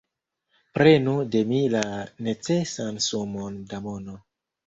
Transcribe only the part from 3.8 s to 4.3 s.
mono!